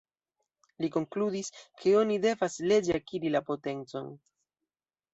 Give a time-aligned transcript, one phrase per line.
[0.85, 1.53] Li konkludis,
[1.83, 4.13] ke oni devas leĝe akiri la potencon.